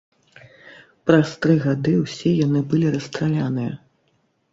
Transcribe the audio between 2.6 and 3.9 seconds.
былі расстраляныя.